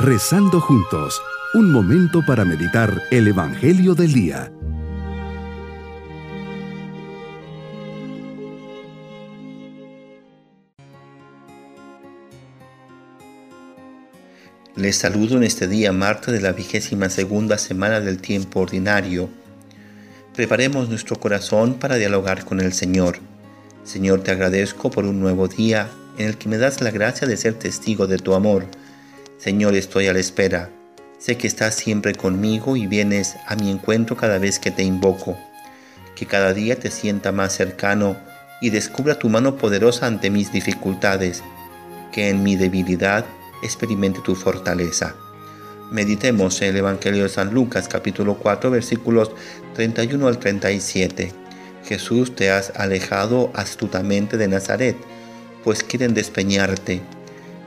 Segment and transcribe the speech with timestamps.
[0.00, 1.20] Rezando juntos,
[1.54, 4.52] un momento para meditar el Evangelio del Día.
[14.76, 19.28] Les saludo en este día martes de la vigésima segunda semana del tiempo ordinario.
[20.32, 23.18] Preparemos nuestro corazón para dialogar con el Señor.
[23.82, 25.88] Señor, te agradezco por un nuevo día
[26.18, 28.64] en el que me das la gracia de ser testigo de tu amor
[29.38, 30.68] Señor, estoy a la espera.
[31.18, 35.38] Sé que estás siempre conmigo y vienes a mi encuentro cada vez que te invoco.
[36.16, 38.16] Que cada día te sienta más cercano
[38.60, 41.44] y descubra tu mano poderosa ante mis dificultades.
[42.10, 43.24] Que en mi debilidad
[43.62, 45.14] experimente tu fortaleza.
[45.92, 49.30] Meditemos en el Evangelio de San Lucas capítulo 4 versículos
[49.74, 51.32] 31 al 37.
[51.84, 54.96] Jesús te has alejado astutamente de Nazaret,
[55.62, 57.02] pues quieren despeñarte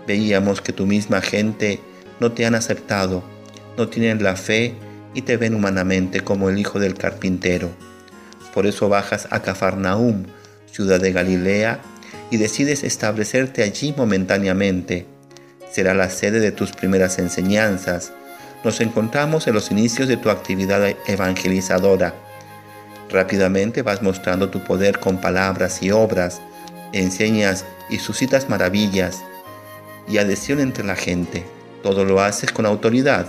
[0.08, 1.80] Veíamos que tu misma gente
[2.20, 3.24] no te han aceptado,
[3.78, 4.76] no tienen la fe
[5.14, 7.70] y te ven humanamente como el hijo del carpintero.
[8.54, 10.26] Por eso bajas a Cafarnaum,
[10.72, 11.80] ciudad de Galilea,
[12.30, 15.06] y decides establecerte allí momentáneamente.
[15.72, 18.12] Será la sede de tus primeras enseñanzas.
[18.64, 22.14] Nos encontramos en los inicios de tu actividad evangelizadora.
[23.10, 26.42] Rápidamente vas mostrando tu poder con palabras y obras,
[26.94, 29.24] enseñas y suscitas maravillas
[30.12, 31.46] y adhesión entre la gente.
[31.82, 33.28] Todo lo haces con autoridad.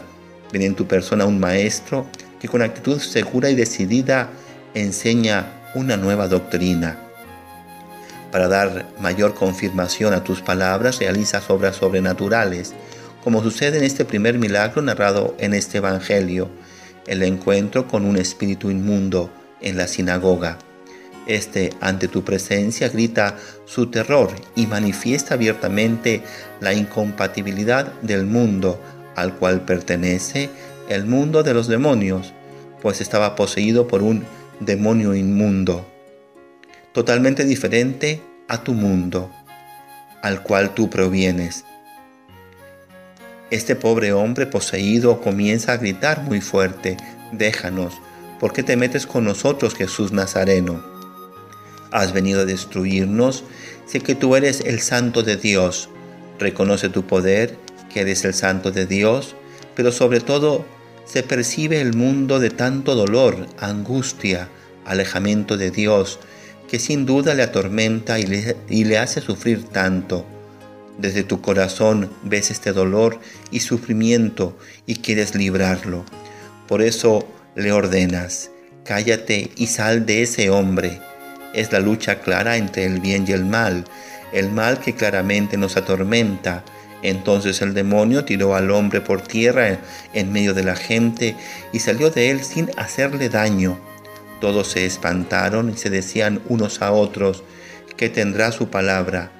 [0.53, 2.07] Ven en tu persona un maestro
[2.41, 4.31] que con actitud segura y decidida
[4.75, 6.99] enseña una nueva doctrina.
[8.31, 12.75] Para dar mayor confirmación a tus palabras, realizas obras sobrenaturales,
[13.23, 16.51] como sucede en este primer milagro narrado en este Evangelio,
[17.07, 20.59] el encuentro con un espíritu inmundo en la sinagoga.
[21.27, 26.23] Este, ante tu presencia, grita su terror y manifiesta abiertamente
[26.61, 28.81] la incompatibilidad del mundo
[29.15, 30.51] al cual pertenece,
[30.89, 32.33] el mundo de los demonios,
[32.81, 34.25] pues estaba poseído por un
[34.61, 35.87] demonio inmundo,
[36.93, 39.31] totalmente diferente a tu mundo,
[40.23, 41.65] al cual tú provienes.
[43.51, 46.97] Este pobre hombre poseído comienza a gritar muy fuerte,
[47.33, 47.95] déjanos,
[48.41, 50.92] ¿por qué te metes con nosotros, Jesús Nazareno?
[51.93, 53.45] Has venido a destruirnos,
[53.87, 55.89] sé que tú eres el santo de Dios.
[56.39, 57.57] Reconoce tu poder,
[57.93, 59.37] que eres el santo de Dios,
[59.77, 60.65] pero sobre todo
[61.05, 64.49] se percibe el mundo de tanto dolor, angustia,
[64.85, 66.19] alejamiento de Dios,
[66.69, 68.25] que sin duda le atormenta y
[68.85, 70.25] le, hace sufrir tanto.
[70.99, 73.21] Desde tu corazón ves este dolor
[73.51, 76.05] y sufrimiento y quieres librarlo.
[76.67, 78.51] Por eso le ordenas,
[78.85, 81.01] cállate y sal de ese hombre
[81.55, 83.85] es la lucha clara entre el bien y el mal,
[84.33, 86.65] el mal que claramente nos atormenta.
[87.03, 89.79] Entonces el demonio tiró al hombre por tierra
[90.13, 91.37] en medio de la gente
[91.73, 93.79] y salió de él sin hacerle daño.
[94.41, 97.43] Todos se espantaron y se decían unos a otros,
[97.97, 99.31] que tendrá su palabra?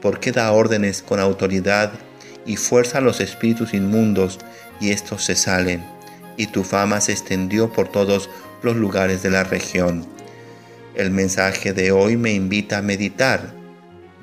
[0.00, 1.92] porque da órdenes con autoridad
[2.46, 4.38] y fuerza a los espíritus inmundos
[4.80, 5.84] y estos se salen?
[6.36, 8.30] Y tu fama se extendió por todos
[8.62, 10.06] los lugares de la región.
[10.94, 13.54] El mensaje de hoy me invita a meditar.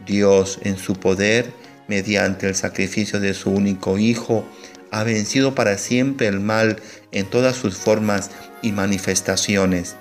[0.06, 1.52] Dios en su poder,
[1.88, 4.46] mediante el sacrificio de su único Hijo,
[4.92, 6.82] ha vencido para siempre el mal
[7.14, 9.96] en todas sus formas y manifestaciones.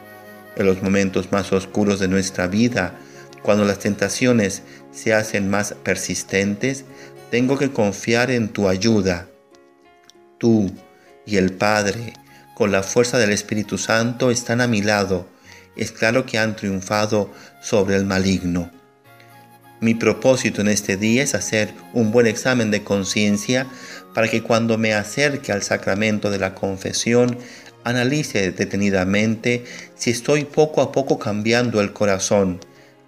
[0.57, 2.99] En los momentos más oscuros de nuestra vida,
[3.43, 6.85] cuando las tentaciones se hacen más persistentes,
[7.31, 9.29] tengo que confiar en tu ayuda.
[10.39, 10.73] Tú
[11.27, 12.15] y el Padre,
[12.57, 15.36] con la fuerza del Espíritu Santo, están a mi lado
[15.77, 18.71] es claro que han triunfado sobre el maligno.
[19.81, 23.67] Mi propósito en este día es hacer un buen examen de conciencia
[24.15, 27.37] para que cuando me acerque al sacramento de la confesión
[27.85, 29.65] analice detenidamente
[29.95, 32.59] si estoy poco a poco cambiando el corazón,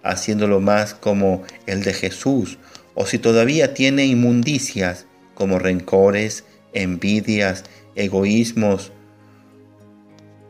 [0.03, 2.59] haciéndolo más como el de Jesús,
[2.93, 6.43] o si todavía tiene inmundicias como rencores,
[6.73, 7.63] envidias,
[7.95, 8.91] egoísmos,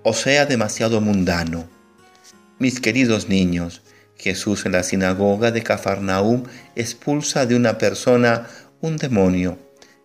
[0.04, 1.79] o sea demasiado mundano.
[2.60, 3.82] Mis queridos niños,
[4.18, 6.44] Jesús en la sinagoga de Cafarnaúm
[6.76, 8.48] expulsa de una persona
[8.82, 9.58] un demonio.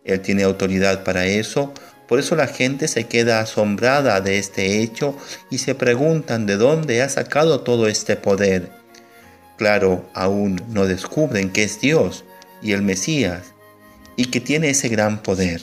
[0.05, 1.75] Él tiene autoridad para eso,
[2.07, 5.19] por eso la gente se queda asombrada de este hecho
[5.51, 8.71] y se preguntan de dónde ha sacado todo este poder.
[9.59, 12.25] Claro, aún no descubren que es Dios
[12.63, 13.53] y el Mesías
[14.15, 15.61] y que tiene ese gran poder.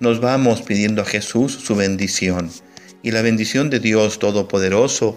[0.00, 2.50] Nos vamos pidiendo a Jesús su bendición
[3.06, 5.16] y la bendición de Dios Todopoderoso,